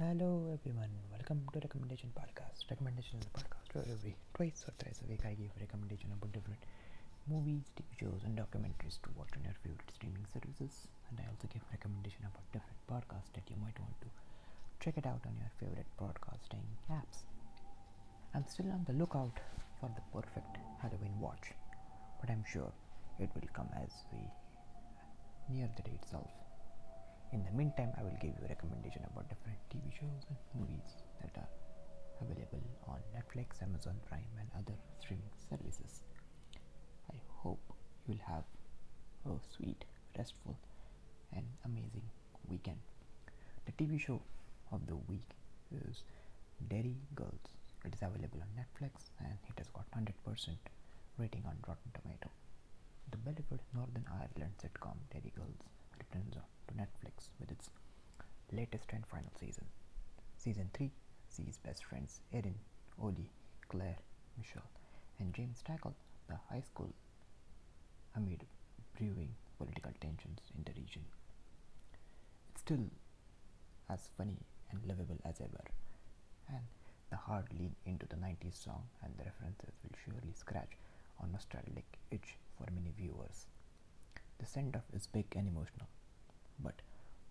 Hello 0.00 0.48
everyone, 0.48 0.88
welcome 1.12 1.44
to 1.52 1.60
Recommendation 1.60 2.08
Podcast. 2.16 2.64
Recommendation 2.70 3.20
is 3.20 3.26
a 3.28 3.34
podcast 3.36 3.68
where 3.74 3.84
every 3.92 4.16
twice 4.32 4.64
or 4.66 4.72
thrice 4.80 5.02
a 5.04 5.06
week 5.12 5.20
I 5.28 5.36
give 5.36 5.52
a 5.52 5.60
recommendation 5.60 6.08
about 6.16 6.32
different 6.32 6.64
movies, 7.28 7.68
TV 7.76 7.84
shows, 8.00 8.24
and 8.24 8.32
documentaries 8.32 8.96
to 9.04 9.12
watch 9.12 9.28
on 9.36 9.44
your 9.44 9.52
favorite 9.60 9.92
streaming 9.92 10.24
services. 10.32 10.88
And 11.10 11.20
I 11.20 11.28
also 11.28 11.52
give 11.52 11.60
recommendation 11.68 12.24
about 12.24 12.48
different 12.48 12.80
podcasts 12.88 13.28
that 13.36 13.44
you 13.52 13.60
might 13.60 13.76
want 13.76 13.92
to 14.00 14.08
check 14.80 14.96
it 14.96 15.04
out 15.04 15.20
on 15.28 15.36
your 15.36 15.52
favorite 15.60 15.92
podcasting 16.00 16.64
apps. 16.88 17.28
I'm 18.32 18.48
still 18.48 18.72
on 18.72 18.88
the 18.88 18.96
lookout 18.96 19.36
for 19.84 19.92
the 19.92 20.04
perfect 20.16 20.56
Halloween 20.80 21.12
watch, 21.20 21.52
but 22.24 22.32
I'm 22.32 22.44
sure 22.48 22.72
it 23.20 23.28
will 23.36 23.52
come 23.52 23.68
as 23.76 23.92
we 24.16 24.24
near 25.52 25.68
the 25.76 25.84
day 25.84 26.00
itself. 26.00 26.32
In 27.32 27.44
the 27.44 27.52
meantime, 27.52 27.92
I 27.96 28.02
will 28.02 28.16
give 28.20 28.30
you 28.34 28.44
a 28.44 28.48
recommendation 28.48 29.02
about 29.06 29.28
different 29.28 29.58
TV 29.70 29.92
shows 29.94 30.26
and 30.28 30.36
movies 30.58 30.98
that 31.22 31.30
are 31.38 31.48
available 32.20 32.62
on 32.88 32.98
Netflix, 33.14 33.62
Amazon 33.62 33.94
Prime, 34.08 34.26
and 34.38 34.48
other 34.58 34.74
streaming 34.98 35.30
services. 35.48 36.02
I 37.08 37.14
hope 37.38 37.62
you 38.08 38.14
will 38.14 38.24
have 38.26 38.44
a 39.26 39.38
sweet, 39.54 39.84
restful, 40.18 40.56
and 41.32 41.46
amazing 41.64 42.02
weekend. 42.48 42.78
The 43.66 43.72
TV 43.72 44.00
show 44.00 44.20
of 44.72 44.86
the 44.88 44.96
week 44.96 45.30
is 45.70 46.02
Derry 46.68 46.96
Girls. 47.14 47.46
It 47.84 47.94
is 47.94 48.02
available 48.02 48.42
on 48.42 48.50
Netflix 48.58 49.10
and 49.20 49.38
it 49.48 49.54
has 49.58 49.68
got 49.68 49.86
100% 49.92 50.10
rating 51.16 51.44
on 51.46 51.56
Rotten 51.66 51.92
Tomato. 51.94 52.30
The 53.10 53.18
beloved 53.18 53.62
Northern 53.72 54.06
Ireland 54.10 54.54
sitcom 54.62 54.98
Derry 55.12 55.32
Girls 55.36 55.62
returns 56.00 56.34
to 56.34 56.74
Netflix 56.74 57.28
with 57.38 57.50
its 57.50 57.70
latest 58.52 58.90
and 58.92 59.06
final 59.06 59.30
season. 59.38 59.66
Season 60.36 60.70
3 60.74 60.90
sees 61.28 61.58
best 61.64 61.84
friends 61.84 62.20
Erin, 62.32 62.54
Ollie, 63.00 63.30
Claire, 63.68 63.98
Michelle, 64.36 64.70
and 65.18 65.32
James 65.34 65.62
tackle 65.62 65.94
the 66.28 66.36
high 66.50 66.60
school 66.62 66.92
amid 68.16 68.44
brewing 68.98 69.34
political 69.58 69.92
tensions 70.00 70.40
in 70.56 70.64
the 70.64 70.72
region. 70.80 71.02
It's 72.50 72.60
still 72.60 72.86
as 73.88 74.08
funny 74.16 74.38
and 74.70 74.80
lovable 74.86 75.18
as 75.24 75.40
ever, 75.40 75.64
and 76.48 76.64
the 77.10 77.16
hard 77.16 77.46
lean 77.58 77.74
into 77.86 78.06
the 78.06 78.16
90s 78.16 78.54
song 78.64 78.84
and 79.02 79.12
the 79.18 79.24
references 79.24 79.74
will 79.82 79.96
surely 80.04 80.32
scratch 80.32 80.72
on 81.20 81.28
a 81.28 81.32
nostalgic 81.32 81.84
itch 82.10 82.36
for 82.56 82.66
many 82.72 82.92
viewers. 82.96 83.46
Send 84.52 84.74
off 84.74 84.82
is 84.92 85.06
big 85.06 85.26
and 85.36 85.46
emotional, 85.46 85.86
but 86.58 86.82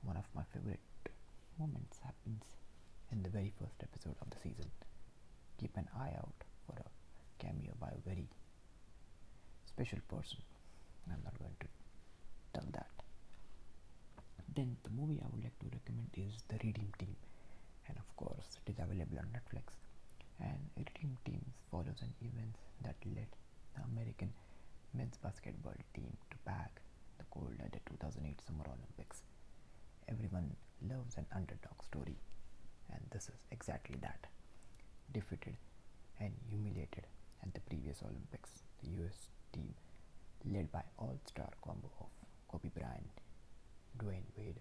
one 0.03 0.16
of 0.16 0.23
my 0.34 0.44
favorite 0.53 0.80
moments 1.59 2.00
happens 2.02 2.44
in 3.11 3.23
the 3.23 3.30
very 3.30 3.52
first 3.59 3.76
episode 3.84 4.16
of 4.22 4.30
the 4.30 4.38
season. 4.38 4.72
Keep 5.59 5.76
an 5.76 5.89
eye 6.00 6.14
out 6.16 6.45
for 6.66 6.80
a 6.80 7.44
cameo 7.44 7.73
by 7.78 7.89
a 7.89 8.08
very 8.08 8.30
special 9.66 10.00
person. 10.08 10.39
I'm 11.11 11.20
not 11.26 11.38
going 11.38 11.58
to 11.59 11.67
tell 12.53 12.70
that. 12.72 12.88
Then 14.56 14.78
the 14.83 14.89
movie 14.92 15.20
I 15.22 15.28
would 15.33 15.44
like 15.44 15.59
to 15.59 15.66
recommend 15.76 16.09
is 16.16 16.42
The 16.48 16.56
Redeem 16.64 16.94
Team, 16.98 17.17
and 17.89 17.98
of 17.98 18.08
course 18.16 18.59
it 18.66 18.72
is 18.72 18.80
available 18.80 19.20
on 19.20 19.28
Netflix. 19.36 19.76
And 20.39 20.72
Redeem 20.78 21.17
Team 21.26 21.44
follows 21.70 22.00
an 22.02 22.14
event 22.22 22.56
that 22.86 22.95
led 23.06 23.28
the 23.76 23.83
American 23.92 24.31
men's 24.94 25.17
basketball 25.17 25.76
team 25.94 26.16
to 26.31 26.38
the 26.45 26.52
gold 27.31 27.53
at 27.63 27.72
the 27.72 27.80
2008 27.89 28.39
Summer 28.45 28.66
Olympics. 28.66 29.22
Everyone 30.08 30.55
loves 30.81 31.17
an 31.17 31.25
underdog 31.36 31.81
story, 31.83 32.17
and 32.91 33.02
this 33.11 33.30
is 33.30 33.36
exactly 33.52 33.97
that. 34.02 34.27
Defeated 35.11 35.55
and 36.19 36.33
humiliated 36.49 37.05
at 37.44 37.53
the 37.53 37.61
previous 37.61 38.02
Olympics, 38.03 38.63
the 38.83 38.89
US 39.03 39.30
team, 39.53 39.73
led 40.45 40.71
by 40.71 40.83
all-star 40.98 41.49
combo 41.64 41.89
of 41.99 42.09
Kobe 42.48 42.70
Bryant, 42.70 43.11
Dwyane 43.98 44.30
Wade, 44.37 44.59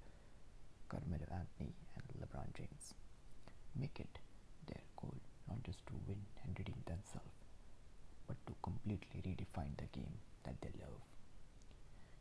Carmelo 0.88 1.26
Anthony, 1.30 1.74
and 1.96 2.04
LeBron 2.20 2.52
James, 2.56 2.94
make 3.74 3.98
it 4.00 4.18
their 4.66 4.82
goal 5.00 5.14
not 5.48 5.62
just 5.62 5.86
to 5.86 5.94
win 6.06 6.20
and 6.44 6.58
redeem 6.58 6.82
themselves, 6.86 7.44
but 8.26 8.36
to 8.46 8.54
completely 8.62 9.22
redefine 9.24 9.76
the 9.76 9.88
game 9.98 10.18
that 10.44 10.60
they 10.60 10.70
love. 10.80 11.00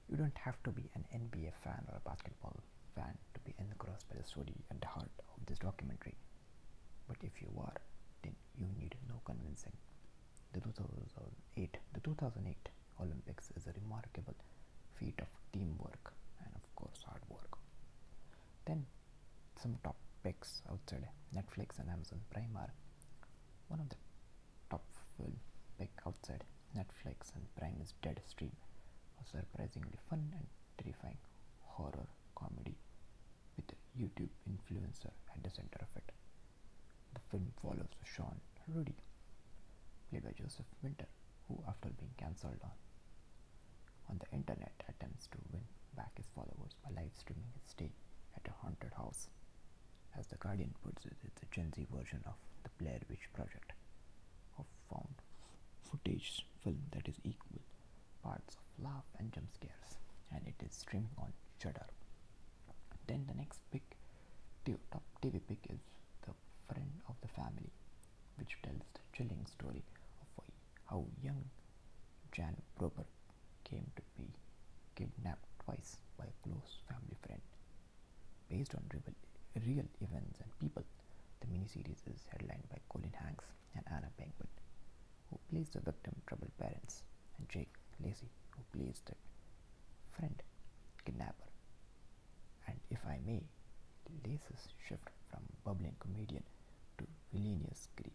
You 0.09 0.17
don't 0.17 0.37
have 0.37 0.61
to 0.63 0.71
be 0.71 0.89
an 0.95 1.03
NBA 1.13 1.51
fan 1.63 1.83
or 1.89 1.97
a 1.97 2.09
basketball 2.09 2.55
fan 2.95 3.17
to 3.33 3.39
be 3.41 3.53
engrossed 3.59 4.07
by 4.09 4.15
the 4.17 4.23
story 4.23 4.55
at 4.71 4.79
the 4.81 4.87
heart 4.87 5.11
of 5.19 5.45
this 5.45 5.59
documentary. 5.59 6.15
But 7.07 7.17
if 7.21 7.41
you 7.41 7.49
are, 7.59 7.79
then 8.23 8.35
you 8.57 8.67
need 8.79 8.95
no 9.09 9.21
convincing. 9.25 9.73
The 10.53 10.61
2008, 10.61 11.77
the 11.93 11.99
2008 12.01 12.69
Olympics 13.01 13.51
is 13.55 13.67
a 13.67 13.73
remarkable 13.81 14.35
feat 14.95 15.19
of 15.19 15.27
teamwork 15.53 16.13
and 16.43 16.55
of 16.55 16.75
course 16.75 17.03
hard 17.05 17.21
work. 17.29 17.57
Then 18.65 18.85
some 19.61 19.77
top 19.83 19.95
picks 20.23 20.61
outside 20.71 21.07
Netflix 21.35 21.79
and 21.79 21.89
Amazon 21.89 22.19
Prime 22.31 22.55
are 22.57 22.71
one 23.67 23.79
of 23.79 23.89
the 23.89 23.95
top 24.69 24.83
film 25.17 25.33
pick 25.79 25.91
outside 26.05 26.43
Netflix 26.75 27.33
and 27.35 27.43
Prime 27.57 27.77
is 27.81 27.93
Deadstream, 28.03 28.51
a 28.51 28.66
surprisingly 29.31 29.97
fun 30.09 30.33
and 30.37 30.47
terrifying 30.77 31.17
horror 31.63 32.07
comedy 32.35 32.75
with 33.55 33.65
a 33.71 34.01
YouTube 34.01 34.29
influencer 34.49 35.11
at 35.33 35.43
the 35.43 35.49
center 35.49 35.79
of 35.81 35.89
it. 35.95 36.11
The 37.13 37.19
film 37.31 37.51
follows 37.61 37.93
Shawn 38.05 38.39
Ruddy, 38.67 38.95
played 40.09 40.23
by 40.23 40.31
Joseph 40.31 40.65
Winter, 40.83 41.07
who 41.47 41.61
after 41.67 41.89
being 41.89 42.13
cancelled 42.17 42.59
on 42.63 42.71
on 44.09 44.19
the 44.19 44.35
internet 44.37 44.71
attempts 44.87 45.27
to 45.27 45.37
win 45.51 45.63
back 45.95 46.15
his 46.15 46.27
followers 46.33 46.73
by 46.83 46.89
live 46.95 47.11
streaming 47.17 47.51
his 47.53 47.69
stay 47.69 47.91
at 48.35 48.47
a 48.47 48.55
haunted 48.61 48.93
house. 48.95 49.27
As 50.17 50.27
the 50.27 50.37
Guardian 50.37 50.73
puts 50.83 51.05
it, 51.05 51.17
it's 51.23 51.41
a 51.43 51.45
Gen 51.53 51.71
Z 51.73 51.85
version 51.93 52.23
of 52.25 52.35
the 52.63 52.69
Blair 52.81 52.99
Witch 53.09 53.27
Project, 53.33 53.73
of 54.57 54.65
found 54.89 55.15
footage 55.83 56.45
film 56.63 56.81
that 56.91 57.07
is 57.07 57.15
equal 57.23 57.59
parts 58.27 58.55
of 58.59 58.83
laugh 58.83 59.07
and 59.17 59.31
jump 59.31 59.47
scares, 59.55 59.91
and 60.33 60.41
it 60.45 60.59
is 60.65 60.73
streaming 60.75 61.15
on 61.17 61.31
Shudder. 61.63 61.87
Then 63.07 63.23
the 63.27 63.35
next 63.35 63.59
big 63.71 63.83
top 64.91 65.03
TV 65.23 65.39
pick 65.47 65.63
is 65.69 65.79
The 66.25 66.33
Friend 66.67 66.91
of 67.07 67.15
the 67.21 67.29
Family, 67.29 67.71
which 68.37 68.57
tells 68.61 68.83
the 68.93 68.99
chilling 69.15 69.45
story 69.45 69.81
of 70.21 70.43
how 70.89 71.05
young 71.23 71.43
Jan 72.33 72.57
Broberg 72.77 73.07
came 73.63 73.87
to 73.95 74.01
be 74.17 74.27
kidnapped 74.95 75.47
twice 75.63 75.97
by 76.17 76.25
a 76.25 76.37
close 76.43 76.83
family 76.89 77.15
friend. 77.25 77.41
Based 78.49 78.75
on 78.75 78.83
real, 78.91 79.15
real 79.65 79.87
events 80.01 80.39
and 80.43 80.59
people, 80.59 80.83
the 81.39 81.47
miniseries 81.47 82.03
is 82.13 82.27
headlined 82.31 82.67
by 82.69 82.79
Colin 82.89 83.13
Hanks 83.23 83.45
and 83.73 83.85
Anna 83.87 84.09
Paquin, 84.17 84.51
who 85.29 85.39
plays 85.49 85.69
the 85.69 85.79
victim 85.79 86.13
troubled 86.27 86.51
parents, 86.59 87.03
and 87.37 87.47
Jake 87.47 87.76
Lacy, 88.03 88.29
who 88.51 88.77
plays 88.77 89.01
the 89.05 89.13
friend 90.15 90.41
kidnapper. 91.05 91.49
And 92.67 92.77
if 92.89 92.99
I 93.07 93.19
may, 93.25 93.43
Lacy's 94.25 94.67
shift 94.87 95.09
from 95.29 95.41
bubbling 95.63 95.95
comedian 95.99 96.43
to 96.97 97.05
villainous 97.33 97.87
grief 97.95 98.13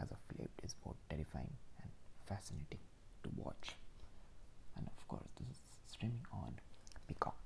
as 0.00 0.10
a 0.10 0.16
flavor 0.28 0.50
is 0.62 0.74
both 0.84 0.96
terrifying 1.08 1.52
and 1.82 1.90
fascinating 2.26 2.80
to 3.22 3.30
watch. 3.36 3.76
And 4.76 4.86
of 4.86 5.08
course, 5.08 5.28
this 5.38 5.48
is 5.48 5.60
streaming 5.86 6.26
on 6.32 6.54
Peacock. 7.06 7.36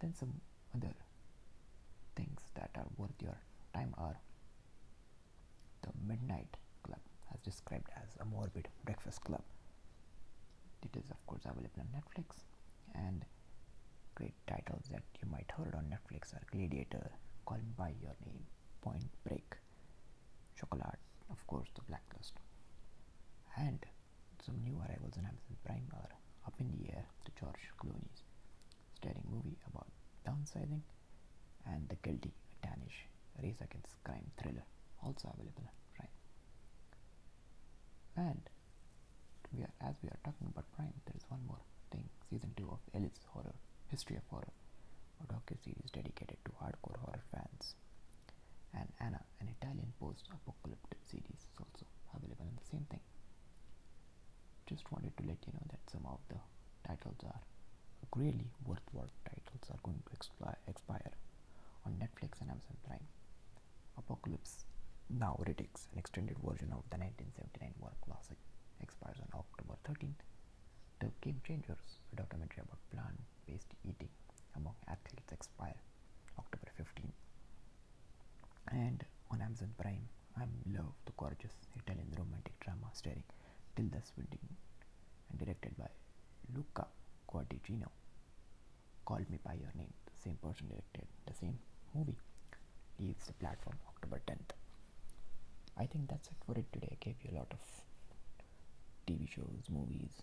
Then 0.00 0.14
some 0.14 0.40
other 0.74 0.94
things 2.14 2.40
that 2.54 2.70
are 2.76 2.86
worth 2.96 3.20
your 3.20 3.38
time 3.74 3.94
are 3.96 4.16
the 5.82 5.90
Midnight 6.06 6.56
Club, 6.82 7.00
as 7.32 7.40
described 7.40 7.88
as 7.96 8.16
a 8.20 8.24
morbid 8.24 8.68
breakfast 8.84 9.22
club. 9.24 9.42
It 10.82 10.96
is 10.96 11.10
of 11.10 11.24
course 11.26 11.42
available 11.44 11.80
on 11.80 11.88
Netflix, 11.94 12.36
and 12.94 13.24
great 14.14 14.34
titles 14.46 14.84
that 14.90 15.02
you 15.20 15.28
might 15.30 15.50
heard 15.56 15.74
on 15.74 15.84
Netflix 15.94 16.34
are 16.34 16.42
Gladiator, 16.50 17.10
Call 17.46 17.58
Me 17.58 17.72
by 17.76 17.94
Your 18.00 18.16
Name, 18.26 18.44
Point 18.82 19.10
Break, 19.26 19.56
chocolate 20.58 20.98
of 21.30 21.46
course, 21.46 21.68
The 21.74 21.82
Blacklist, 21.82 22.34
and 23.56 23.78
some 24.44 24.56
new 24.64 24.76
arrivals 24.80 25.16
on 25.18 25.24
Amazon 25.26 25.56
Prime 25.64 25.88
are 25.94 26.10
Up 26.46 26.54
in 26.60 26.70
the 26.72 26.92
Air, 26.92 27.06
the 27.24 27.30
George 27.38 27.70
Clooney's 27.78 28.22
starring 28.96 29.24
movie 29.30 29.56
about 29.70 29.86
downsizing, 30.26 30.82
and 31.66 31.88
The 31.88 31.96
Guilty, 32.02 32.32
a 32.52 32.66
Danish 32.66 33.06
race 33.42 33.60
against 33.60 34.02
crime 34.04 34.30
thriller, 34.40 34.64
also 35.02 35.28
available 35.32 35.70
Prime. 35.94 36.08
And 38.16 38.40
we 39.56 39.62
are, 39.62 39.74
as 39.88 39.94
we 40.02 40.08
are 40.08 40.20
talking 40.24 40.48
about 40.48 40.64
Prime, 40.76 40.94
there 41.06 41.16
is 41.16 41.24
one 41.28 41.40
more 41.46 41.60
thing: 41.90 42.08
season 42.30 42.52
two 42.56 42.68
of 42.72 42.80
Eli 42.94 43.08
Roth's 43.34 43.56
History 43.88 44.16
of 44.16 44.24
Horror, 44.30 44.52
a 45.22 45.24
docu 45.32 45.56
series 45.64 45.90
dedicated 45.92 46.38
to 46.44 46.50
hardcore 46.60 46.98
horror 47.04 47.22
fans. 47.30 47.74
And 48.74 48.88
Anna, 49.00 49.20
an 49.40 49.48
Italian 49.48 49.92
post 50.00 50.28
apocalyptic 50.32 50.98
series 51.04 51.44
is 51.44 51.56
also 51.60 51.84
available 52.16 52.46
in 52.48 52.56
the 52.56 52.68
same 52.70 52.86
thing. 52.88 53.04
Just 54.66 54.90
wanted 54.90 55.16
to 55.16 55.24
let 55.28 55.38
you 55.46 55.52
know 55.52 55.66
that 55.70 55.84
some 55.90 56.06
of 56.06 56.18
the 56.28 56.40
titles 56.88 57.20
are 57.24 57.40
really 58.16 58.50
worthwhile 58.66 59.08
titles 59.24 59.64
are 59.70 59.80
going 59.82 60.02
to 60.06 60.12
expire, 60.12 60.56
expire 60.68 61.12
on 61.86 61.92
Netflix 62.00 62.40
and 62.40 62.50
Amazon 62.50 62.76
Prime. 62.86 63.06
Apocalypse 63.98 64.64
Now 65.10 65.36
Redux, 65.46 65.88
an 65.92 65.98
extended 65.98 66.36
version 66.38 66.72
of 66.72 66.84
the 66.90 66.96
1979 66.96 67.74
war 67.80 67.92
classic, 68.04 68.36
expires 68.82 69.18
on 69.22 69.38
October 69.38 69.74
13th. 69.88 70.20
The 71.00 71.08
Game 71.20 71.40
Changers, 71.46 71.98
a 72.12 72.16
documentary 72.16 72.62
about 72.62 72.78
plant-based 72.92 73.72
eating 73.84 74.08
among 74.56 74.74
athletes, 74.88 75.32
expire 75.32 75.80
October 76.38 76.68
15th. 76.78 77.16
And 78.70 79.04
on 79.30 79.40
Amazon 79.42 79.70
Prime, 79.80 80.06
I'm 80.36 80.50
Love, 80.74 80.92
the 81.06 81.12
gorgeous 81.16 81.54
Italian 81.76 82.08
romantic 82.16 82.58
drama 82.60 82.88
starring 82.92 83.24
Tilda 83.76 84.00
Swinton 84.02 84.38
and 85.30 85.38
directed 85.38 85.76
by 85.76 85.88
Luca 86.54 86.86
Guadagnino. 87.30 87.88
Call 89.04 89.18
Me 89.30 89.38
By 89.44 89.54
Your 89.54 89.72
Name, 89.76 89.92
the 90.06 90.12
same 90.22 90.36
person 90.42 90.68
directed 90.68 91.06
the 91.26 91.34
same 91.34 91.58
movie, 91.94 92.16
leaves 92.98 93.26
the 93.26 93.32
platform 93.34 93.76
October 93.88 94.20
10th. 94.26 94.54
I 95.76 95.86
think 95.86 96.08
that's 96.08 96.28
it 96.28 96.36
for 96.46 96.56
it 96.58 96.66
today. 96.72 96.88
I 96.92 97.04
gave 97.04 97.16
you 97.24 97.30
a 97.34 97.38
lot 97.38 97.48
of 97.50 97.58
TV 99.12 99.28
shows, 99.28 99.68
movies 99.68 100.22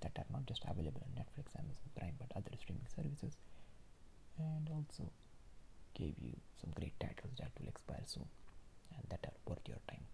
that 0.00 0.12
are 0.16 0.30
not 0.32 0.46
just 0.46 0.62
available 0.64 1.02
on 1.02 1.10
Netflix, 1.18 1.50
Amazon 1.58 1.90
Prime, 1.98 2.14
but 2.18 2.30
other 2.36 2.54
streaming 2.56 2.86
services, 2.94 3.34
and 4.38 4.68
also 4.70 5.10
gave 5.94 6.14
you 6.22 6.32
some 6.60 6.70
great 6.78 6.94
titles 7.00 7.34
that 7.38 7.50
will 7.58 7.68
expire 7.68 8.04
soon 8.06 8.28
and 8.96 9.04
that 9.10 9.26
are 9.26 9.34
worth 9.50 9.66
your 9.66 9.82
time. 9.88 10.04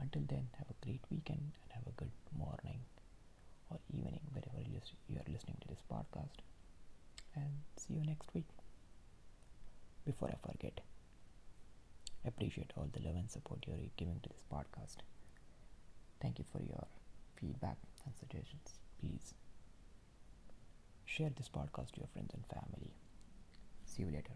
Until 0.00 0.22
then, 0.28 0.48
have 0.58 0.66
a 0.68 0.84
great 0.84 1.00
weekend 1.10 1.52
and 1.62 1.72
have 1.72 1.86
a 1.86 1.96
good 1.96 2.10
morning 2.36 2.80
or 3.70 3.78
evening 3.94 4.20
wherever 4.32 4.60
you 4.68 4.80
are 5.16 5.30
listening 5.32 5.56
to 5.60 5.68
this 5.68 5.82
podcast. 5.90 6.42
And 7.36 7.62
see 7.76 7.94
you 7.94 8.04
next 8.04 8.34
week. 8.34 8.48
Before 10.04 10.28
I 10.28 10.36
forget, 10.50 10.80
appreciate 12.26 12.72
all 12.76 12.88
the 12.92 13.00
love 13.06 13.16
and 13.16 13.30
support 13.30 13.64
you're 13.66 13.76
giving 13.96 14.20
to 14.22 14.28
this 14.28 14.44
podcast. 14.52 15.04
Thank 16.20 16.38
you 16.38 16.44
for 16.52 16.60
your 16.62 16.86
feedback 17.36 17.76
and 18.04 18.14
suggestions. 18.16 18.80
Please 19.00 19.34
share 21.04 21.30
this 21.36 21.48
podcast 21.48 21.92
to 21.92 22.00
your 22.00 22.08
friends 22.12 22.32
and 22.34 22.44
family. 22.46 22.92
See 23.84 24.02
you 24.02 24.10
later. 24.10 24.34